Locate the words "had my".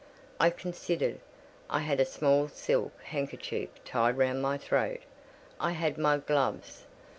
5.73-6.17